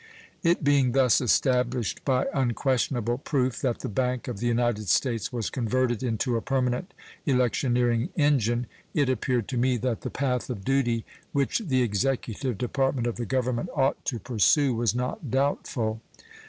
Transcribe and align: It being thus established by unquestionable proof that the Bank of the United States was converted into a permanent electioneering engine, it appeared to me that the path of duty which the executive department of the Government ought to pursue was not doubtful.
It 0.41 0.63
being 0.63 0.93
thus 0.93 1.21
established 1.21 2.03
by 2.03 2.25
unquestionable 2.33 3.19
proof 3.19 3.61
that 3.61 3.81
the 3.81 3.87
Bank 3.87 4.27
of 4.27 4.39
the 4.39 4.47
United 4.47 4.89
States 4.89 5.31
was 5.31 5.51
converted 5.51 6.01
into 6.01 6.35
a 6.37 6.41
permanent 6.41 6.95
electioneering 7.27 8.09
engine, 8.15 8.65
it 8.95 9.09
appeared 9.09 9.47
to 9.49 9.57
me 9.57 9.77
that 9.77 10.01
the 10.01 10.09
path 10.09 10.49
of 10.49 10.65
duty 10.65 11.05
which 11.33 11.59
the 11.59 11.83
executive 11.83 12.57
department 12.57 13.05
of 13.05 13.17
the 13.17 13.27
Government 13.27 13.69
ought 13.75 14.03
to 14.05 14.17
pursue 14.17 14.73
was 14.73 14.95
not 14.95 15.29
doubtful. 15.29 16.01